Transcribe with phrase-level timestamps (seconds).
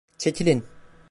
[0.17, 0.65] Çekilin!